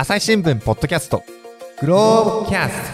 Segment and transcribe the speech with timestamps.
[0.00, 1.22] 朝日新聞ポッドキャスト
[1.82, 2.90] グローブキャス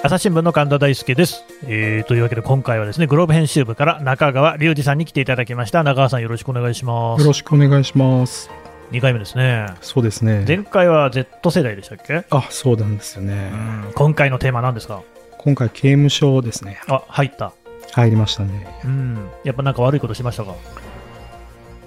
[0.00, 2.08] ト朝日新聞の神田大輔です、えー。
[2.08, 8.48] というわけで今回はですねグローブ編集部から中川隆二さんに来ていただきました中川さんよろしくお願いしますよろしくお願いします。
[8.90, 10.46] 2回目ですねそうですね。
[10.48, 13.50] 前回は Z 世代でしたっけ、あ、そうなんですよね。
[13.52, 13.56] う
[13.90, 15.02] ん今回のテーマは何ですか？
[15.36, 16.80] 今回刑務所ですね。
[16.88, 17.52] あ入った
[17.92, 18.66] 入りましたね。
[18.82, 20.54] うんやっぱなんか悪いことしましたか？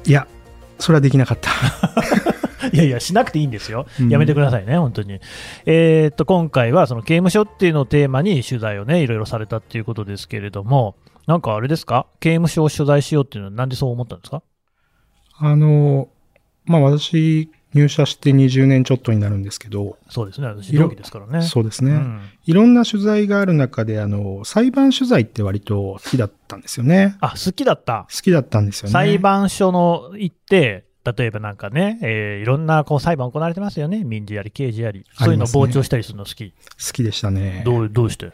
[0.06, 0.28] いや、
[0.82, 1.52] それはできなかった。
[2.74, 4.04] いやいや、しなくていいんですよう。
[4.04, 5.20] んやめてくださいね、本当に。
[5.66, 10.96] えーっと、今回はその刑務所っていうのをテーマに取材をね、いろいろされたっていうことですけれども、
[11.28, 12.08] なんかあれですか？
[12.20, 14.42] 刑務所を取材しようっていうのはなんでそう思ったんですか？
[15.38, 16.10] あの、
[16.66, 21.42] まあ私、入社して20年ちょっとになるんですけど、そうですね、私同期ですからね。
[21.42, 27.18] そうですね、うんいろんな取材がある中で、あの、裁判取材って割と好きだったんですよね。
[27.22, 28.08] あ、好きだった。
[28.12, 28.92] 好きだったんですよね。
[28.92, 34.04] 裁判所の行って、例えばなんかね、えーいろんなこう裁判行われてますよね。
[34.04, 35.06] 民事やり、刑事やり。
[35.14, 36.52] そういうのを傍聴したりするの好き。
[36.52, 36.56] 好
[36.94, 37.62] きでしたね。
[37.66, 38.32] どう、どうして？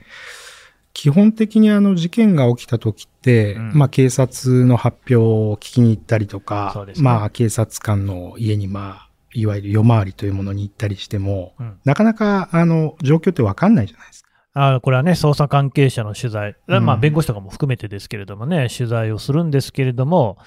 [0.93, 14.29] 基本的にあの事件が起きた時って、うんまあ警察の発表を聞きに行ったりとか、ねまあ警察官の家にまあ、いわゆる夜回りというものに行ったりしても、うんなかなかあの状況ってわかんないじゃないですか。
[14.53, 20.39] あこれはね、捜査関係者の取材、うんまあ、弁護士とかも含めてですけれどもね、取材をするんですけれども、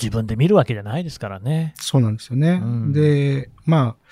[0.00, 1.74] 自分で見るわけじゃないですからね。
[1.76, 2.60] そうなんですよね。
[2.62, 4.04] うんで、まあ、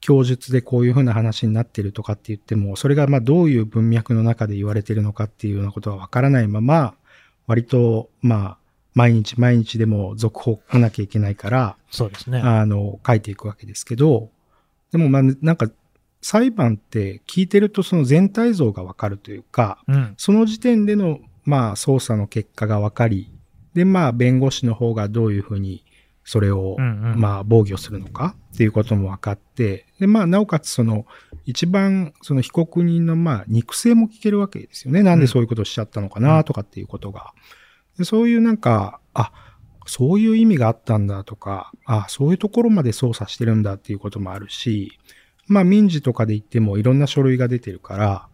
[0.00, 6.94] 供述でこういうふうな話になってるとかって言っても、それがまあどういう文脈の中で言われてるのかっていうようなことはわからないまま、
[7.46, 8.58] 割とまあ、
[8.96, 12.40] 毎日毎日でも続報来なきゃいけないから、そうですね。
[12.40, 14.30] あの、書いていくわけですけど、
[14.90, 15.70] でもまあ、なんか、
[16.22, 20.14] 裁判って聞いてるとその全体像がわかるというか、うん。
[20.16, 23.30] その時点での、まあ、捜査の結果がわかり、
[23.74, 25.84] で、まあ、弁護士の方がどういうふうに
[26.24, 31.04] それを、うんうんまあ、防御するのかっていうことも分かって、で、まあ、なおかつその、
[31.44, 35.02] 一番、その被告人の、まあ、肉声も聞けるわけですよね。
[35.02, 37.34] なんでそういうことをしちゃったのかな、とかっていうことが。
[37.98, 39.32] でそういうなんか、あ、
[39.86, 44.98] そういう意味があったんだとか、あ、そういうところまで操作してるんだっていうこともあるし、
[45.46, 48.28] まあ、民事とかで言ってもいろんな書類が出てるから、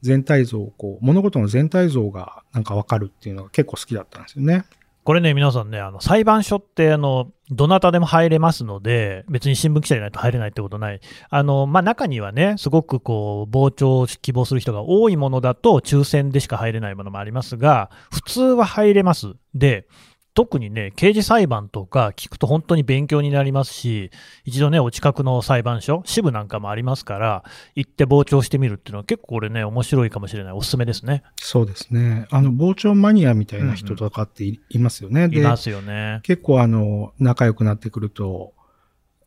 [0.00, 4.64] 全体像をこう、物事の全体像がなんかわかるっていうのが結構好きだったんですよね。
[5.04, 11.00] これね、皆さんね、あの裁判所ってあの、どなたでも入れますので、別に新聞記者じゃないと入れないってことない。
[11.28, 19.34] あの、まあ、中にはね、すごくこう、傍聴を希望する人が多いものだと、抽選でしか入れないものもありますが、普通は入れます。
[19.54, 19.86] で、
[20.34, 24.10] 特にね、刑事裁判とか聞くと本当に勉強になりますし、
[24.44, 27.44] 一度ね、お近くの裁判所、支部なんかもありますから、
[27.76, 30.52] 行って傍聴してみるっていうのは結構これね、面白いかもしれない。
[30.52, 31.22] おすすめですね。
[31.36, 32.26] そうですね。
[32.30, 35.28] あの、傍聴マニアみたいな人とかってい,、ますよね。
[35.28, 36.18] で、いますよね。
[36.24, 38.54] 結構あの、仲良くなってくると、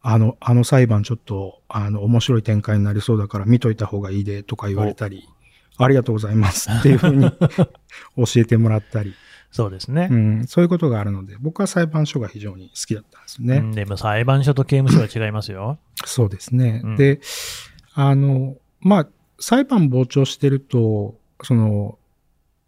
[0.02, 5.26] あの、あの裁判ちょっと、あの、面白い展開になりそうだから見といた方がいいでとか言われたり、
[5.78, 7.32] ありがとうございますっていうふうに
[8.18, 9.14] 教えてもらったり、
[9.52, 10.16] そうですねう。
[10.16, 13.58] ん、そういうことがあるので、僕は裁判所が非常に好きだったんですね。
[13.58, 15.80] うんでも裁判所と刑務所は違いますよ。
[16.06, 16.82] そうですね。
[16.84, 17.20] うんで、
[17.94, 19.08] あの、まあ、
[19.40, 21.98] 裁判傍聴してると、その、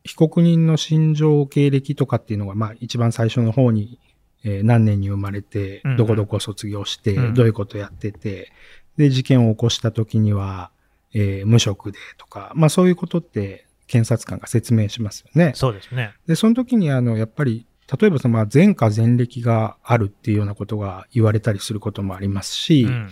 [0.03, 3.99] 被告人の心情、経歴とかっていうのが、まあ、一番最初の方に、
[4.43, 8.51] えー何年に生まれてどこどこ卒業して、うんどういうことやってて、
[8.97, 10.71] で、事件を起こした時には、
[11.13, 15.51] えー無職でとか、まあ、そういうことって、検察官が説明しますよね。
[15.55, 16.13] そうですね。
[16.27, 17.65] で、その時にあの、やっぱり、
[17.99, 23.09] 例えばその、まあ、前科前歴があるっていうようなことが言われたりすることもありますし、うん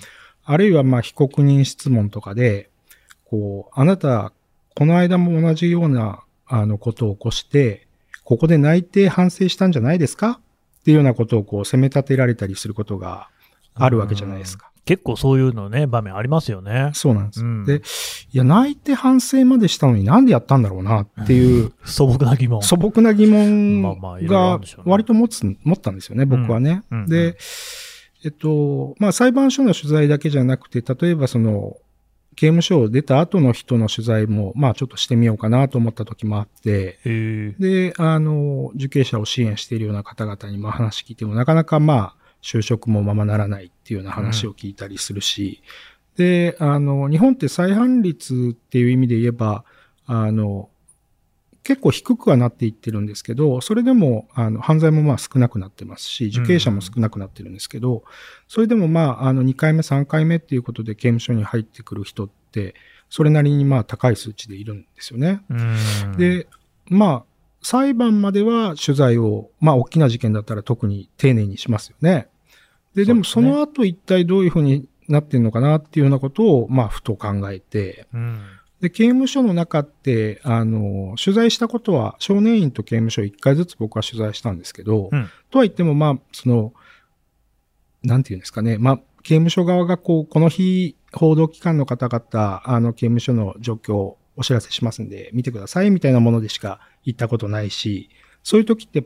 [0.49, 2.69] あるいはまあ被告人質問とかで、
[3.25, 4.31] こう、あなた、
[4.75, 7.85] この間も同じような、あの、ことを起こして、
[8.23, 10.39] ここで内定反省したんじゃないですか
[10.79, 13.27] っていうようなことをこう、責め立てられたりすることが
[13.75, 14.71] あるわけじゃないですか。
[14.87, 16.91] 結構そういうのね、場面ありますよね。
[16.93, 17.41] そうなんです。
[17.41, 17.81] うんで、
[18.31, 22.63] いや、内定反省までしたのになんでやったんだろうなっていう素朴な疑問。
[22.63, 23.81] 素朴な疑問
[24.23, 26.83] が割と持つ、持ったんですよね、僕はね。
[26.89, 27.37] うんうんで、
[28.23, 31.77] えっと、まあ裁判所の取材だけじゃなくて、例えばその、
[32.37, 36.99] 刑務所を出た後の人の取材も、まあちょっとしてみようかなと思った時もあって、
[37.59, 45.61] で、あの、受刑者を支援しているような方々にも話聞いても、なかなかまあ、就職もままならないっていうような話を聞いたりするし、
[46.15, 49.65] で、あの、日本って再犯率っていう意味で言えば、
[50.05, 50.69] あの、
[51.63, 58.03] 結構低くはなっていってるんですけど、それでも、あの、犯罪もまあ少なくなってますし、受刑者も少なくなってるんですけど、
[58.47, 62.75] それでもまあ、あの、2回目、3回目っていうことで刑務所に入ってくる人って、
[63.09, 65.41] それなりにまあ高い数値でいるんですよね。
[65.49, 66.47] うんで、
[66.85, 67.23] まあ、
[67.61, 72.29] 裁判までは取材を、まあ、大きな事件だったら特に丁寧にしますよね。
[72.97, 78.41] で、でもその後一体どういうふうになってんのかなっていうようなことを、まあ、ふと考えて、うん。
[78.81, 85.29] で、刑務所の中って、あの、取材したことは、少年院と刑務所一回ずつ僕は取材したんですけど、うん。
[85.51, 86.73] とは言っても、まあ、その、
[88.01, 98.09] なんていうんですかね、まあ、刑務所側がこう、この日、報道機関の方々、あの、刑務所の状況をお知らせしますんで、見てくださいみたいなものでしか言ったことないし、
[98.41, 99.05] そういう時って、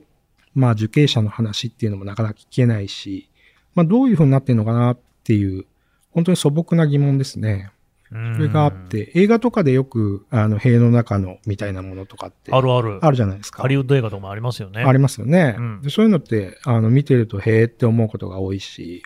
[0.54, 3.30] まあ、受刑者の話っていうのもなかなか聞けないし、
[3.75, 5.65] まあ、どういうふうになってんのかなっていう、
[6.12, 7.71] 本当に素朴な疑問ですね。
[8.09, 8.73] そそれがあっ。
[8.73, 13.00] て、映画とかでよく、あの、塀の中のみたいなものとかって、あるある。
[13.01, 13.62] あるじゃないですか。
[13.62, 14.83] ハリウッド映画とかもありますよね。
[14.83, 15.89] ありますよね、うんで。
[15.89, 19.03] そういうのって、あの、見てると、へーって思うことが多いし、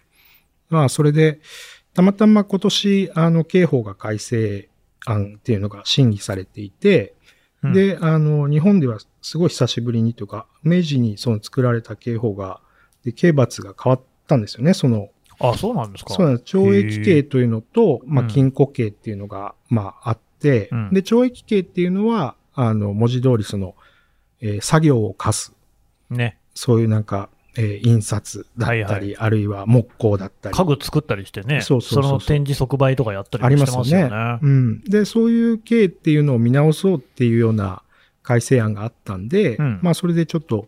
[0.70, 1.40] まあ、それで、
[1.94, 4.70] たまたま今年、あの、刑法が改正
[5.06, 7.14] 案っていうのが審議されていて、
[7.62, 12.60] うん、で、あの、日本ではすごい久しぶりにというか、明治にその作られた刑法が、
[13.04, 16.14] で、刑罰が変わったんですよね、その、あ、そうなんですか。
[16.14, 16.58] そうなんです。
[16.58, 23.76] 懲役刑というのと、まあ、うん禁錮刑っていうのが、まあ、あって、うんで、懲役刑っていうのは、あの、文字通りその、
[24.42, 25.54] えー作業を課す。
[26.10, 26.38] ね。
[26.54, 30.56] そういうなんか、えー印刷だったり、はいはあるいは木工だったり。
[30.56, 31.62] 家具作ったりしてね。
[31.62, 34.40] そうそうそうそうの展示即売とかやったりありもますよねしてますよね。
[34.42, 34.82] うん。
[34.84, 37.82] で、そういう刑っていうのを見直そうっていうような
[38.24, 40.68] 改正案があったんで、うんまあ、それでちょっと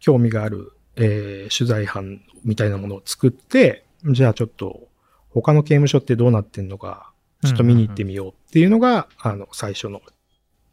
[0.00, 4.88] 興味がある、えー取材班みたいなものを作って、じゃあちょっと、
[5.30, 7.12] 他の刑務所ってどうなってんのか、
[7.44, 10.00] ちょっと見に行ってみようっていうのが、あの、最初の、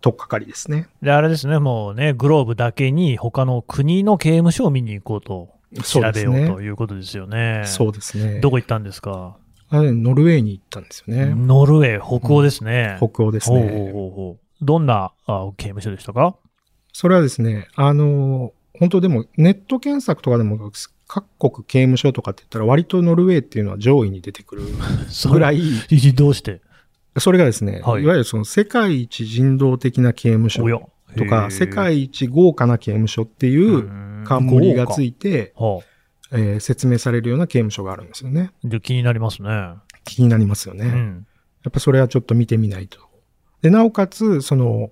[0.01, 0.87] とっかかりですね。
[1.01, 5.49] で、あれですね、もうね、グローブだけに他の国の刑務所を見に行こうと、
[5.83, 7.63] 調べようということですよね。
[7.65, 8.39] そうですね。
[8.39, 9.37] どこ行ったんですか、
[9.69, 11.33] あれ、ノルウェーに行ったんですよね。
[11.35, 12.97] ノルウェー、北欧ですね。
[12.99, 13.91] 北欧ですほうほうね。
[13.91, 16.35] ほうほうどんなあ刑務所でしたか？
[16.93, 20.71] それはですね、あの、本当でも、ネット検索とかでも、
[21.07, 24.63] 各国刑務所とかって言ったら、割とノルウェーっていうのは上位に出てくる
[25.31, 25.59] ぐらい。
[25.89, 26.61] い、どうして
[27.17, 30.91] それがですね、はいい、わゆるその世界一人道的な刑務所。
[31.15, 38.51] とか、世界一豪華な刑務所っていう冠がついいて、はあ、えー説明されるような刑務所があるんですよね。
[38.65, 39.49] じゃあ気になりますね。
[40.03, 40.85] 気になりますよね。
[40.85, 41.27] うん。
[41.63, 42.99] やっぱそれはちょっと見てみないと。
[43.61, 44.91] で、なおかつ、その、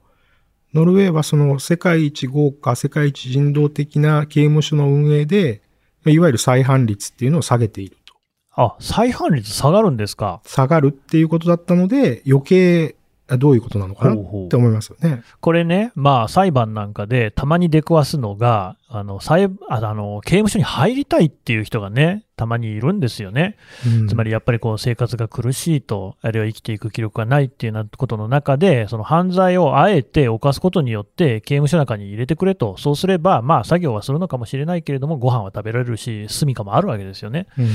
[0.73, 5.61] ノルウェーはその世界一豪華、世界一人道的な刑務所の運営で、
[6.05, 8.13] いわゆる再犯率っていうのを下げていると。
[8.55, 10.41] あ、再犯率下がるんですか？
[10.45, 14.17] 下がるっていうことだったので、余計、あどういうことなのかなっ
[14.49, 15.23] て思いますよね。
[15.39, 23.55] これね、まあ裁判なんかでたまに出くわすのが、あの、裁ああの、刑務所に入りたいっていう人がね、たまにいるんですよね。
[23.87, 37.47] うんつまりやっぱりこう生活が苦しいと、あるいは生きていく気力がないっていうことの中で、その犯罪をあえて犯すことによって刑務所の中に入れてくれと、そうすれば、まあ作業はするのかもしれないけれども、ご飯は食べられるし、住処もあるわけですよね。
[37.57, 37.67] うん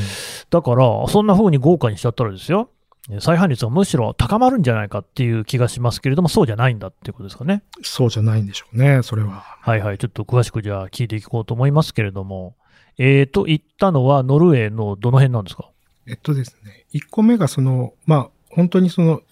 [0.50, 2.70] だから、そんな風に豪華にしちゃったらですよ、
[3.20, 7.62] 再犯率がむしろ高まるんじゃないかっていう気がしますけれども、そうじゃないんだっていうことですかね。
[7.82, 9.42] そうじゃないんでしょうね、それは。
[9.60, 12.54] はいはい、ちょっと詳しくじゃあ聞いていこうと思いますけれども、
[12.98, 15.70] えーと、言ったのはノルウェーのどの辺なんですか？
[16.06, 19.22] えっとですね、1個目がその、まあ、本当にその、ん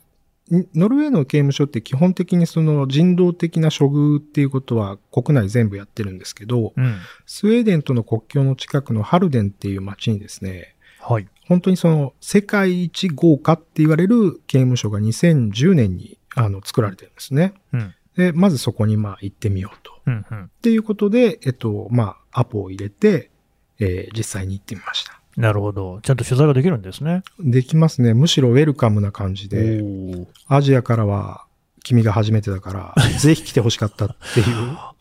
[0.75, 6.97] ノルウェーの刑務所って基本的にその人道的な処遇っていうことは国内全部やってるんですけど、うん。
[7.27, 11.27] スウェーデンとの国境の近くのハルデンっていう町にですね、はい。
[11.49, 17.55] 本当にその世界一豪華って言われる刑務所が2010年にあの作られてるんですね。
[17.73, 17.95] うん。
[18.17, 19.93] で、まずそこにまあ行ってみようと。
[20.07, 20.45] うんうん。
[20.45, 23.31] っていうことで、えっと、まあ、アポを入れて、
[23.79, 25.21] えー実際に行ってみました。
[25.37, 26.01] なるほど。
[26.03, 27.23] ちゃんと取材ができるんですね。
[27.39, 28.15] できますね。
[28.15, 31.45] むしろウェルカムな感じで、おアジアからは
[31.85, 34.47] 君が初めてだから、 ぜひ来てほしかったっていう、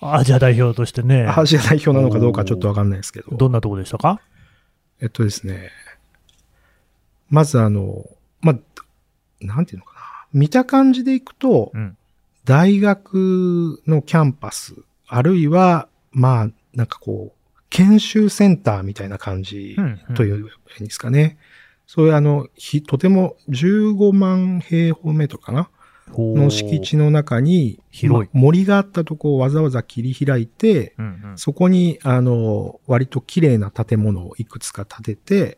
[0.02, 4.20] アジア代表としてね、アジア代表なのかどうかちょっとわかんないですけど、どんなとこでしたか？
[5.02, 5.70] えっとですね、
[7.36, 8.06] まずあの、
[8.40, 8.56] まあ、
[9.42, 10.00] なんていうのかな。
[10.32, 11.98] 見た感じでいくと、うん。
[12.46, 14.74] 大学のキャンパス、
[15.06, 20.46] あるいは、まあ、なんかこう、研修センターみたいな感じうんうんというん
[20.80, 21.38] ですかね。
[21.88, 25.70] そういうあの、ひとても15万平方メートルかな？
[26.18, 31.38] の敷地の中に、広いまあ森があったとこをわざわざ切り開いて、うんうん。
[31.38, 35.58] そこに、あの、割と綺麗な建物をいくつか建て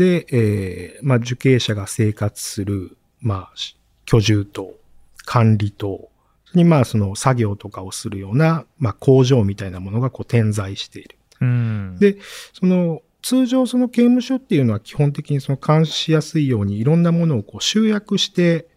[0.00, 3.76] で、えーまあ、受刑者が生活する、まあ、し
[4.06, 4.74] 居住棟、
[5.26, 6.08] 管理棟、
[6.46, 11.18] それにまあ、その作業とかをするような、まあ、工場みたいなものがこう点在している。
[11.42, 11.96] うん。
[11.98, 12.16] で
[12.54, 18.68] その、通常その刑務所っていうのは基本的にその監視しやすいようにいろんなものをこう集約して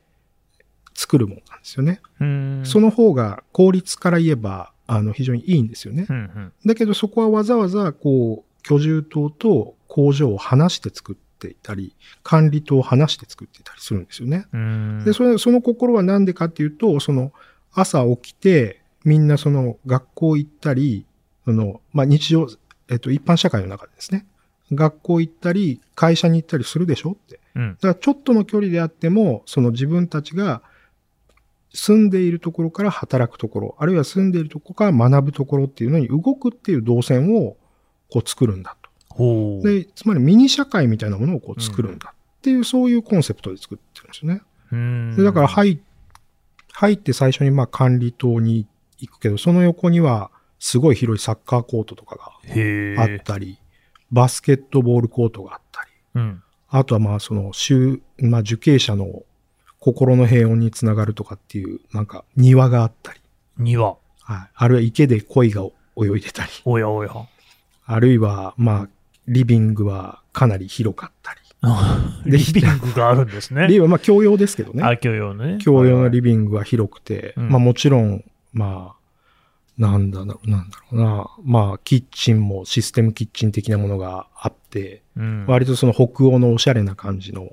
[0.93, 2.01] 作るものなんですよね。
[2.19, 6.05] うん、その方が効率から言えば、あの、非常にいいんですよね。
[6.09, 6.53] うんうん。
[6.65, 14.45] だけどそこはわざわざこう、居住棟と工場を離して作っていたり、管理棟を離して作っていたりするんですよね。
[14.53, 15.03] うん。
[15.05, 17.31] で、それ、その心は何でかっていうと、その、
[17.73, 21.05] 朝起きて、みんなその、学校行ったり、
[21.45, 22.47] その、まあ、日常、
[22.89, 24.25] えっと、一般社会の中でですね、
[24.71, 27.39] 学校行ったり、会社に行ったりするでしょって。
[27.55, 27.73] うん。
[27.75, 30.61] だから、ちょっとの距離であっても、その自分たちが
[31.73, 37.57] 住んでいるところから働くところ、あるいは住んでいるところから学ぶところっていうのに動くっていう動線を、
[38.13, 38.77] こう作るんだ
[39.09, 39.61] と。
[39.63, 44.41] で、つまりミニ社会みたいなものをこう作るんだっていう、そういうコンセプトで作ってるんですよね。
[44.71, 45.15] うん。
[45.15, 45.81] でだから入、
[46.73, 48.67] 入って最初にまあ管理棟に
[48.99, 50.29] 行くけど、その横には
[50.59, 52.17] すごい広いサッカーコートとか。
[52.45, 53.57] があったり、
[54.11, 56.43] バスケットボールコートがあったり、うん。
[56.69, 59.23] あとはまあその州、まあ受刑者の
[59.79, 63.19] 心の平穏につながるとかっていう、なんか庭があったり、
[63.57, 63.87] 庭。
[63.87, 64.49] はい。
[64.53, 65.63] あるいは池で鯉が
[65.97, 67.09] 泳いでたり、おやおや。
[67.85, 68.89] あるいはまあ
[69.27, 71.39] リビングはかなり広かったり。
[72.29, 73.67] でリビングがあるんですね。
[73.67, 74.83] リビングはまあ共用ですけどね。
[74.83, 75.57] あ、共用のね。
[75.63, 79.03] 共用のリリビングは広くて、うんまあもちろん、まあ、
[79.77, 81.27] なんだろう、なんだろうな。
[81.43, 85.45] まあ、キッチンもシステムキッチン的なものがあって、うん。
[85.47, 87.49] 割とその北欧のおしゃれな感じの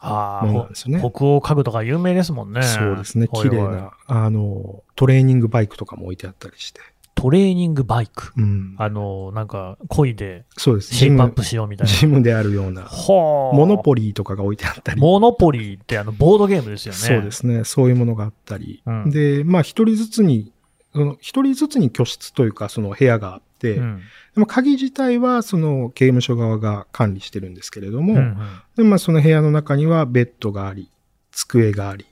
[0.00, 2.62] あものなんですよねあ、北欧家具とか有名ですもんね。
[2.62, 3.28] そうですね。
[3.28, 6.80] 綺麗な、あの、トレーニングバイクとかも置いてあったりして。
[7.22, 8.32] トレーニングバイク。
[8.36, 8.74] うん。
[8.78, 10.92] あの、なんか、恋でそうです。
[10.92, 11.92] シェイプアップしようみたいな。
[11.92, 15.00] ジムであるような、モノポリーとかが置いてあったり。
[15.00, 16.98] モノポリーってあの、ボードゲームですよね。
[16.98, 17.62] そうですね。
[17.62, 18.82] そういうものがあったり。
[18.84, 20.50] うんで、まあ、一人ずつに、
[20.92, 24.00] その一人ずつに居室というか、その部屋があって、うん。
[24.34, 28.36] でも鍵自体はその刑務所側が管理してるんですけれども、うんうん
[28.74, 30.90] でまあ、その部屋の中にはベッドがあり、
[31.30, 32.04] 机があり、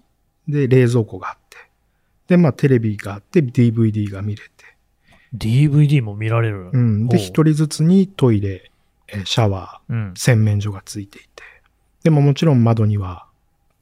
[0.46, 1.56] で、冷蔵庫があって、
[2.28, 4.50] で、まあ、テレビがあって、DVD が見れて、
[5.36, 6.70] DVD も見られる。
[6.72, 7.08] うん。
[7.08, 8.70] で、一人ずつにトイレ、
[9.08, 10.18] えーシャワうんー、。
[10.18, 11.42] 洗面所がついていて、
[12.02, 13.26] でももちろん窓には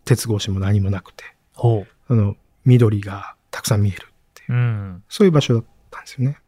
[0.04, 1.24] 鉄格子も何もなくて、
[1.54, 4.54] ほあの、緑がたくさん見えるっていう、う。
[4.54, 5.04] うん。
[5.08, 6.38] そういう場所だったんですよね。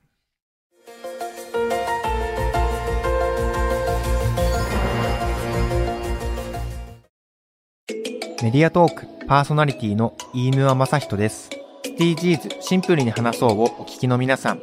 [8.43, 11.51] メディアトークパーソナリティの飯沼正人です。
[11.85, 14.63] SDGs シンプルに話そうをお聞きの皆さん、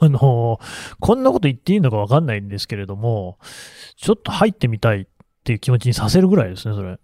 [0.00, 0.58] あの、
[1.00, 3.38] こんなこと言っていいのかわかんないんですけれども、
[3.96, 5.06] ちょっと入ってみたいっ
[5.44, 6.98] ていう気持ちにさせるぐらいですね、それ。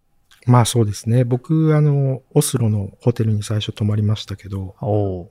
[0.46, 1.24] まあそうですね。
[1.24, 4.74] 僕、あの、オスロのホテルに最初泊まりましたけど、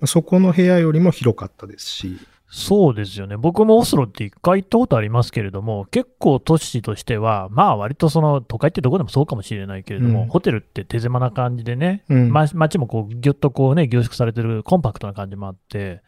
[0.05, 2.17] そこの部屋よりも広かったですし、
[2.51, 3.37] そうですよね。
[3.37, 16.01] 僕もオスロって一回行ったことありますけれども、結構都市としては、まあ割とその都会ってどこでもそうかもしれないけれども、うんホテルって手狭な感じでね、うんま街もこうぎゅっとこうね、凝縮されてるコンパクトな感じもあって、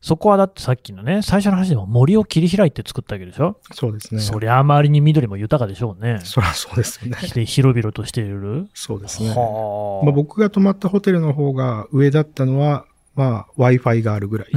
[0.00, 4.20] そこはだってさっきのね、最初の話でも森を切り開いて作ったわけでしょ、そうですね。
[4.22, 6.20] そりゃ周りに緑も豊かでしょうね。
[6.24, 7.18] そりゃそうですよね。
[7.34, 8.68] で広々としている。
[8.72, 9.30] そうですね。
[9.30, 14.48] はあまあ、僕が泊まったホテルの方が上だったのは、まあ、Wi-Fi があるぐらい。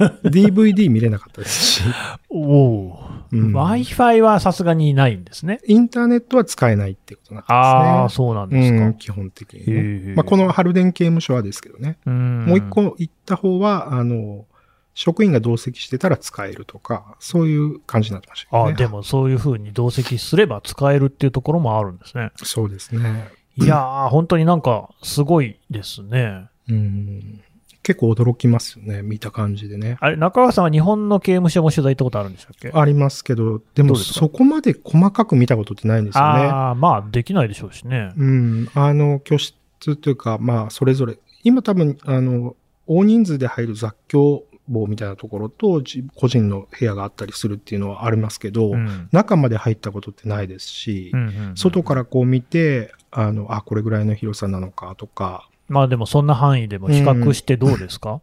[0.24, 1.82] DVD 見れなかったですし、
[2.28, 5.60] おお、うん Wi-Fi はさすがにないんですね。
[5.66, 7.56] インターネットは使えないってことなんですね。
[7.56, 8.86] ああ、そうなんですか。
[8.86, 11.98] うん、基本的に、へねえまあ、この春電刑務所はですけどね。
[12.06, 14.46] うんもう一個行った方は、あの、
[14.94, 18.72] 職員が同席してたら使えるとか、そういう感じになってましたね。
[18.72, 22.32] あでもそういうふうに同席すれば使えるっていうところもあるんですね。
[22.36, 23.28] そうですね。
[23.56, 26.48] いやー、本当になんかすごいですね。
[26.68, 27.40] うん。
[27.82, 29.96] 結構驚きますよね、見た感じでね。
[30.00, 32.70] あれ、中川さんは日本の刑務所も取材行ったことあるんでしたっけ？
[32.72, 36.28] ありますけど、でもそこまで細かく見たことってないんですよね。
[36.42, 38.12] ああ、まあできないでしょうしね。
[38.16, 38.68] うん。
[38.74, 42.54] あの、居室というか、まあ、それぞれ、今多分、あの、
[42.86, 58.20] 大人数で入る雑居房みたいなところと、じ個人の部屋があったりするっていうのはありますけど、うん中まで入ったことってないですし、うんうんうん外からこう見て、あの、あ、これぐらいの広さなのかとか、まあでもそんな範囲でも比較してどうですか、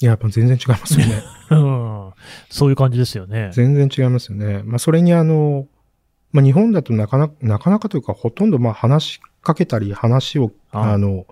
[0.00, 1.22] いや、やっぱ全然違いますよね。
[1.50, 2.12] うん、
[2.48, 3.50] そういう感じですよね。
[3.52, 4.62] 全然違いますよね。
[4.64, 5.68] まあ、それにあの、
[6.32, 11.26] まあ、日本だとなかなか、なかなかというか、ほとんどまあ話しかけたり、話を、ああの、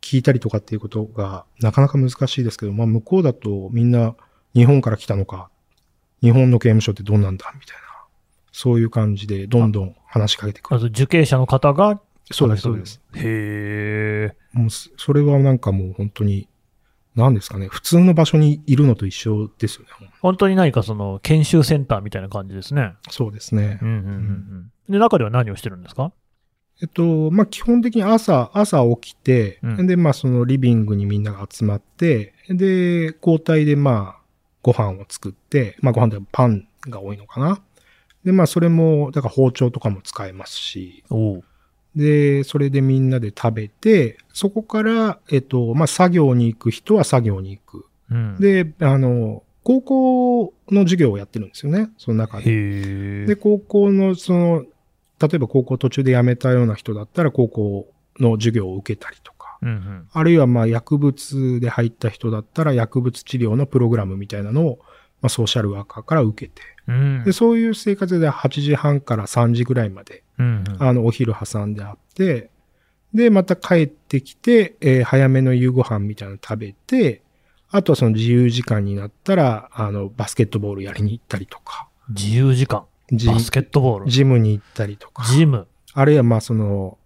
[0.00, 4.16] 聞いたりとかっていうことが、なかなか難しいですけど、まあ、向こうだとみんな
[4.54, 5.48] 日本から来たのか、
[6.20, 7.82] 日本の刑務所ってどうなんだみたいな。
[8.52, 10.86] そういう感じでどんどん話しかけてくる。
[10.86, 12.00] 受刑者の方が、
[12.30, 13.00] そうです、そうです。。
[13.14, 14.36] へえ。
[14.52, 16.48] もうそそれはなんかもう本当に、
[17.16, 20.10] 何ですかね、普通の場所にいるのと一緒ですよね。
[20.20, 22.94] 本当に何かその研修センターみたいな感じですね。
[23.10, 23.88] そうですねうん。
[23.88, 24.72] うんうんうん。
[24.92, 26.12] で、中では何をしてるんですか？
[26.82, 34.20] えっと、まあ、基本的に朝、朝起きて、うんで、まあ、そのリビングにみんなが集まって、で、交代でまあ、
[34.62, 37.60] ご飯を作って、まあ、ご飯でパンが多いのかな。
[38.24, 41.44] で、まあ、それも、だから包丁とかも使えますし、おう。
[41.96, 47.86] で、それでみんなで食べて、そこから、えっと、まあ、作業に行く人は作業に行く。
[48.10, 48.36] うん。
[48.38, 53.26] で、あの、高校の授業をやってるんですよね、その中で。
[53.26, 54.64] で、高校の、その、
[55.20, 60.08] 例えば高校途中で辞めたような人だったら、高校の授業を受けたりとか、うんうん。
[60.12, 64.78] あるいはまあ薬物で入った人だったら、薬物治療のプログラムみたいなのを、
[65.20, 70.82] まあ、ソーシャルワーカーから受けて、うんで、そういう生活で8時半から3時ぐらいまで、うんうん。
[70.82, 72.50] あの、お昼挟んであって、
[73.14, 77.22] で、また帰ってきて、えー早めの夕ご飯みたいなの食べて、
[77.70, 82.84] あとはその自由時間になったら、あの、バスケットボールやりに行ったりとか、自由時間。
[83.12, 84.10] ジバスケットボール。
[84.10, 85.66] ジムに行ったりとか、ジム。
[85.92, 86.98] あるいはまあその、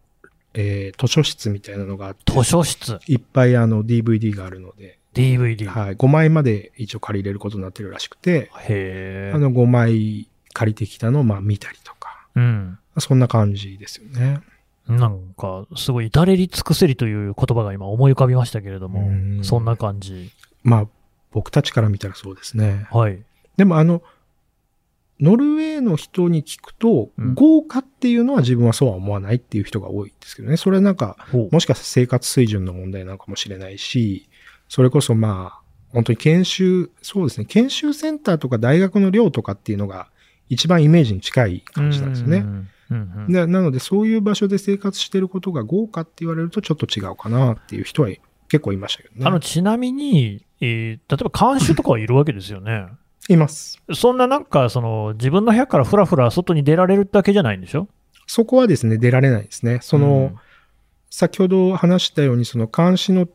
[0.52, 2.98] えー図書室みたいなのがあって、図書室。
[3.06, 5.66] いっぱいあの DVD があるので、DVD。
[5.66, 9.32] はい、5枚まで一応借りれることになってるらしくて、へえ。
[9.34, 12.78] あの5枚借りてきたのをまあ見たりとか、うん。
[12.98, 14.40] そんな感じですよね。
[14.86, 20.30] なんか、すごい至れり尽くせりという言葉が今思い浮かびましたけれどもう、んそんな感じ。
[20.62, 20.86] まあ
[21.32, 22.86] 僕たちから見たらそうですね。
[22.92, 23.22] はい。
[23.56, 24.02] でもあの、
[25.20, 30.56] ノルウェーの人に聞くと、うん豪華っていうのは自分はそうは思わないっていう人が多いんですけどね。
[30.56, 31.16] それはなんか。
[31.50, 34.28] もしかしたら生活水準の問題なのかもしれないし、
[34.68, 35.60] それこそまあ、
[35.92, 40.08] 本当に研修、そうですね、研修センターとか大学の寮とかっていうのが
[40.48, 42.38] 一番イメージに近い感じなんですよね。
[42.38, 42.68] うんうんうん。
[43.28, 48.08] でなので、そういう場所で生活してることが豪華って言われるとちょっと違うかなっていう人は
[48.48, 49.26] 結構いましたけどね。
[49.26, 52.86] あの、ちなみに、えー例えば監修とかはいるわけですよね。
[53.28, 53.80] います。
[53.94, 57.88] そんななんか、その、自分の部屋からふらふら外に出られるだけじゃないんでしょ？
[58.26, 59.78] そこはですね、出られないですね。
[59.82, 60.34] その、
[61.10, 63.28] 先ほど話したように、その監視の、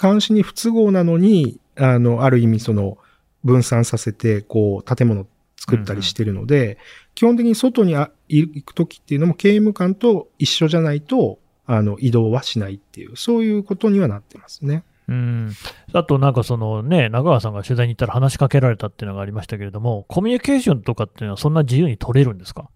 [0.00, 2.98] 監視に不都合なのに、あの、ある意味その、
[3.44, 5.26] 分散させて、こう、建物
[5.60, 6.78] 作ったりしてるので、
[7.14, 14.84] 基本的に外にあ行くときっていうのも刑務官と一緒じゃないと、あの、移動はしないっていう、そういうことにはなってますね。
[15.06, 15.52] うん。
[15.92, 22.70] あとなんかそのね、中川さんが取材に行ったら話しかけられたっていうのがありましたけれども、コミュニケーションとかっていうのはそんな自由に取れるんですか？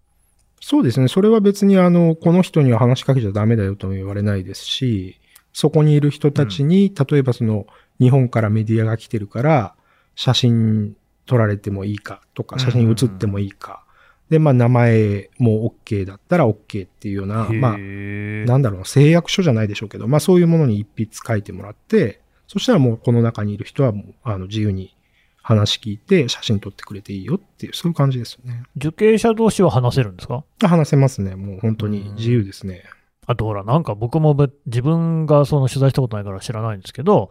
[0.61, 1.07] そうですね。
[1.07, 5.19] それは別にあの、この人には話しかけちゃダメだよとも言われないですし、
[5.53, 7.65] そこにいる人たちに、例えばその、
[7.99, 9.75] 日本からメディアが来てるから、
[10.15, 10.95] 写真
[11.25, 13.83] 撮られてもいいかとか、写真写ってもいいか。
[14.29, 24.95] で、まあ、名前も OK だったら OK っていうような、まあ、なんだろうな、誓約書じゃないでしょうけど、まあ、そういうものに一筆書いてもらって、そしたらもうこの中にいる人はもう、あの、自由に
[25.41, 28.63] 話聞いて、写真撮ってくれていいよっていう、そういう感じですよね。
[28.77, 30.43] 受刑者同士は話せるんですか？
[30.59, 31.35] 話せますね。
[31.35, 32.83] もう本当に自由ですね。
[33.27, 37.29] あとほら、なんか僕もべ自分がその取材したことないから知らないんですけど、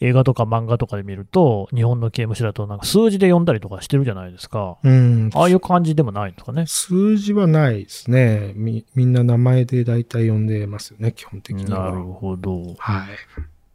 [0.00, 4.78] 映画とか漫画とかで見ると、日本の刑務所だとなんか数字で読んだりとかしてるじゃないですか。
[4.82, 5.30] うん。
[5.34, 6.64] ああいう感じでもないんですかね。
[6.66, 8.52] 数字はないですね。
[8.54, 11.90] み、みんな名前で大体呼んでますよね、基本的には。
[11.90, 12.62] なるほど。
[12.62, 13.08] っはい。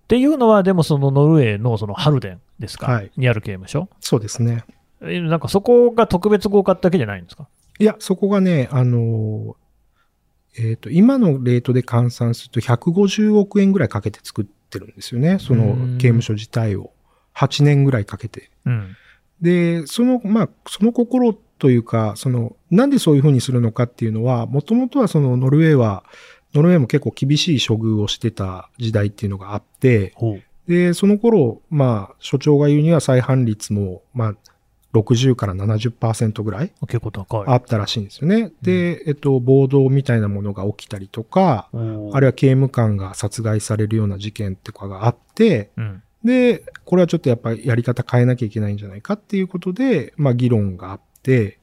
[0.07, 3.89] ていうのは、でもそのノルウェーのそのハルデンですか、はいにある刑務所？
[3.99, 4.63] そうですね。
[5.01, 7.47] えなんかそこが特別豪華ってだけじゃないんですか？
[7.77, 9.55] いや、そこがね、あのー、
[10.57, 15.37] えっ、と、今のレートで換算すると150億円ぐらいかけて作ってるんですよね。
[15.39, 16.91] そのうん刑務所自体を。
[17.37, 18.49] 8年ぐらいかけて。
[18.65, 18.95] うん。
[19.41, 26.03] で、その、まあ、その心というか、その、なんでそういうふうにするのかっていうのは、もともとはそのノルウェーは、
[26.55, 30.15] ノルウェーも結構厳しい処遇をしてた時代っていうのがあって。
[30.67, 34.35] で、その頃、まあ、所長が言うには再犯率も、まあ、
[34.99, 37.43] 60から70%ぐらい結構高い。
[37.47, 38.51] あったらしいんですよね。
[38.61, 46.03] で、えっと、暴動みたいなものが起きたりとか、あるいは刑務官が殺害されるような事件とかがあって、うん。
[46.23, 51.59] で、これはちょっとやっぱりやり方変えなきゃいけないんじゃないかっていうことで、まあ議論があって、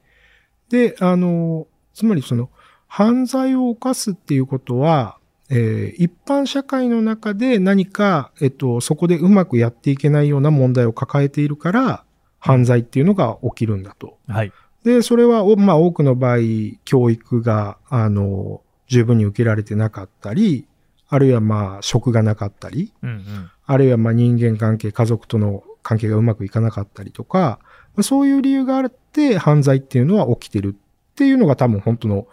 [0.69, 2.49] で、あの、つまりその、
[2.87, 5.17] 犯罪を犯すっていうことは、
[5.49, 12.03] えー一般社会の中で何か、えっと、そこでうまくやっていけないような問題を抱えているから、
[12.45, 14.17] 犯罪っていうのが起きるんだと。
[14.27, 14.51] はい。
[14.83, 16.37] で、それは、おまあ、多くの場合、
[16.83, 20.67] 教育が、あの、十分に受けられてなかったり、
[21.07, 23.49] あるいはまあ、職がなかったり、うんうん。
[23.65, 27.59] あるいはまあ人間関係、家族との関係がうまくいかなかったりとか、
[27.95, 32.27] まあそういう理由があって犯罪っていうのは起きてるっっていうのが多分本当の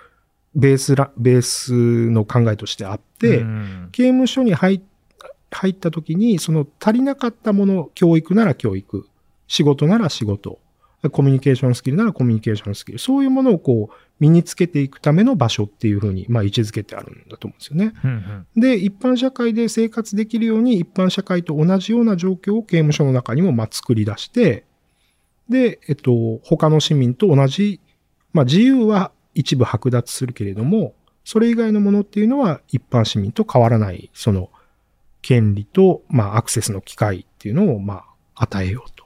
[0.56, 4.82] ベースラ、ベースの考えとしてあって、うん刑務所に入
[5.52, 9.06] 入った時に、その足りなかったもの、教育なら教育、
[9.52, 10.60] 仕事なら仕事、
[11.10, 17.92] コミュニケーションスキルならコミュニケーションスキル、そういうものをこう、身につけていくための場所っていうふうに、まあ、位置づけてあるんだと思うんですよね。
[18.02, 18.10] うん
[18.56, 24.64] うんで、一般社会で生活できるように、一般社会と同じような状況を刑務所の中にも、まあ、作り出して、
[25.50, 27.78] で、えっと、他の市民と同じ、
[28.32, 34.48] まあ、自由は一部剥奪するけれども、それ以外のものっていうのは一般市民と変わらない、その、
[35.20, 39.01] 権利と、まあ、アクセスの機会っていうのを、まあ、与えようと。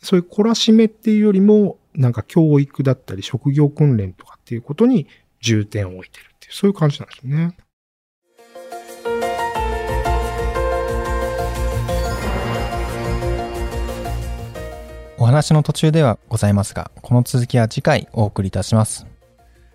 [0.00, 5.06] そういう懲らしめっていうよりも、なんか教育だったり職業訓練とかっていうことに
[5.40, 7.56] 重点を置いてるっていう、そういう感じなんですよね。
[15.18, 19.06] お話の途中ではございますが、この続きは次回お送りいたします。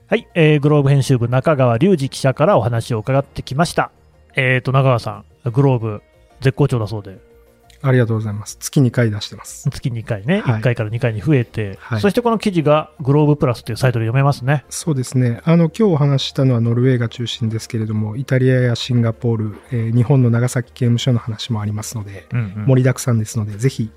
[0.08, 3.92] はい、えーグローブ編集部中川隆二記者からお話を伺ってきました。
[4.36, 6.02] えっ、と、中川さん、グローブ
[6.42, 7.20] 絶好調だそうで、
[7.88, 8.58] ありがとうございます。
[8.60, 9.70] 月2回出してます。
[9.70, 14.66] 月2回ね、はい1回から2回に増えて、はいそしてこの記事がグローブプラスというサイトで読めますね。
[14.70, 15.42] そうですね。
[15.46, 23.92] あの、今日お話ししたのはノルウェーが中心ですけれども、イタリアやシンガポール、えー日本の長崎刑務所の話もありますので、うんうん盛りだくさんですので、ぜひ、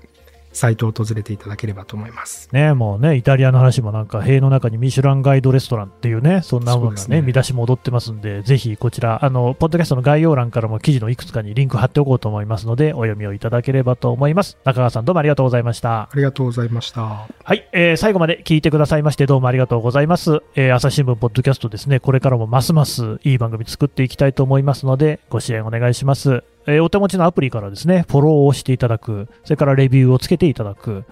[0.51, 2.49] サイトを訪れていただければと思います。
[2.51, 14.57] ね、もうね、イタリアの話もなんか、塀の中にミシュランガイドレストランっていうね、そんなものがね、ね見出しも踊ってますんで、ぜひこちら、あの、ポッドキャストの概要欄からも記事のいくつかにリンク貼っておこうと思いますので、お読みをいただければと思います。
[14.63, 16.03] 中川さん、どうもありがとうございました。
[16.03, 17.01] ありがとうございました。
[17.01, 20.41] はい、えー最後まで聞いてくださいましてどうもありがとうございます。
[20.55, 26.43] えー朝日新聞ポッドキャストですね、これからもますますいい番組作っていきたいと思いますので、ご支援お願いします。
[26.69, 31.05] えーお手持ちのアプリからですね、フォローをしていただく、それからレビューをつけていただく、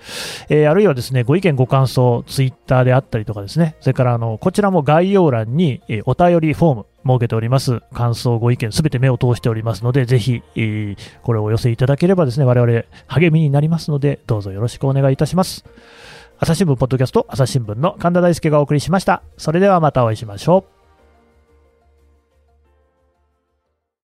[0.49, 7.81] えーあるいはですね、ご意見ご感想、ツイッターであったりとかですね、それからあの、こちらも概要欄に、えお便りフォーム、設けております。
[7.93, 15.65] 感想、ご意見、すべて目を通しておりますので、ぜひ、えーこれをお寄せいただければですね、我々励みになりますので、どうぞよろしくお願いいたします。
[16.39, 19.23] 朝日新聞ポッドキャスト朝日新聞の神田大輔がお送りしました。
[19.37, 20.76] それではまたお会いしましょう。